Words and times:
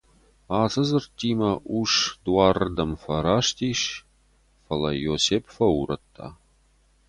Ацы 0.61 0.81
дзырдтимӕ 0.87 1.51
ус 1.79 1.93
дуары 2.23 2.63
’рдӕм 2.67 2.91
фӕраст 3.01 3.57
ис, 3.69 3.81
фӕлӕ 4.63 4.91
йӕ 4.93 4.99
Иосеб 5.05 5.43
фӕурӕдта. 5.55 6.27